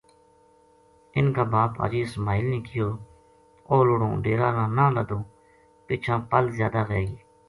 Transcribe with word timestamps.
اِنھ 1.15 1.31
کا 1.35 1.43
باپ 1.53 1.71
حاجی 1.81 2.01
اسماعیل 2.05 2.45
نے 2.53 2.57
کہیو 2.65 2.89
اوہ 3.69 3.83
لڑوں 3.87 4.13
ڈیرا 4.23 4.49
نا 4.57 4.65
نہ 4.77 4.85
لَدوں 4.95 5.23
پَچھاں 5.85 6.19
پل 6.29 6.43
زیادہ 6.57 6.81
وھے 6.87 7.01
گی 7.07 7.17